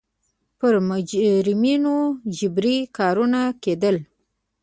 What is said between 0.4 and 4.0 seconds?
پر مجرمینو جبري کارونه کېدل.